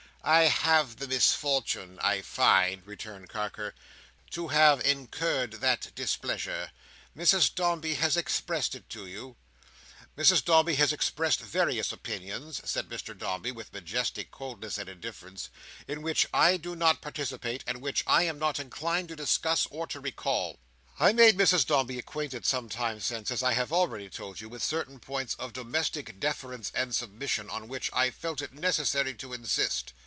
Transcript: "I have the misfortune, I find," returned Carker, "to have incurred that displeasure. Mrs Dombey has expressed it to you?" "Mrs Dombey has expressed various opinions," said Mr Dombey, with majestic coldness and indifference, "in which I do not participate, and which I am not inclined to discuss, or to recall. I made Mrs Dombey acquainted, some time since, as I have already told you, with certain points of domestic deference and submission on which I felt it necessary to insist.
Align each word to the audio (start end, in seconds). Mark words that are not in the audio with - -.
"I 0.23 0.41
have 0.43 0.97
the 0.97 1.07
misfortune, 1.07 1.97
I 1.99 2.21
find," 2.21 2.85
returned 2.85 3.27
Carker, 3.29 3.73
"to 4.29 4.49
have 4.49 4.79
incurred 4.81 5.53
that 5.53 5.91
displeasure. 5.95 6.69
Mrs 7.17 7.55
Dombey 7.55 7.95
has 7.95 8.15
expressed 8.15 8.75
it 8.75 8.87
to 8.91 9.07
you?" 9.07 9.35
"Mrs 10.15 10.45
Dombey 10.45 10.75
has 10.75 10.93
expressed 10.93 11.39
various 11.39 11.91
opinions," 11.91 12.61
said 12.63 12.87
Mr 12.87 13.17
Dombey, 13.17 13.51
with 13.51 13.73
majestic 13.73 14.29
coldness 14.29 14.77
and 14.77 14.87
indifference, 14.87 15.49
"in 15.87 16.03
which 16.03 16.27
I 16.31 16.55
do 16.57 16.75
not 16.75 17.01
participate, 17.01 17.63
and 17.65 17.81
which 17.81 18.03
I 18.05 18.21
am 18.21 18.37
not 18.37 18.59
inclined 18.59 19.07
to 19.09 19.15
discuss, 19.15 19.65
or 19.71 19.87
to 19.87 19.99
recall. 19.99 20.59
I 20.99 21.13
made 21.13 21.35
Mrs 21.35 21.65
Dombey 21.65 21.97
acquainted, 21.97 22.45
some 22.45 22.69
time 22.69 22.99
since, 22.99 23.31
as 23.31 23.41
I 23.41 23.53
have 23.53 23.73
already 23.73 24.07
told 24.07 24.39
you, 24.39 24.49
with 24.49 24.61
certain 24.61 24.99
points 24.99 25.33
of 25.39 25.51
domestic 25.51 26.19
deference 26.19 26.71
and 26.75 26.93
submission 26.93 27.49
on 27.49 27.67
which 27.67 27.89
I 27.91 28.11
felt 28.11 28.43
it 28.43 28.53
necessary 28.53 29.15
to 29.15 29.33
insist. 29.33 29.93